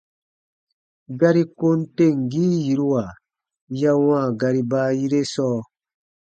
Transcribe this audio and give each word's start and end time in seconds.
Gari 1.19 1.43
kom 1.57 1.79
temgii 1.95 2.55
yiruwa 2.65 3.03
ya 3.81 3.91
wãa 4.05 4.27
gari 4.39 4.61
baayire 4.71 5.21
sɔɔ. 5.33 5.59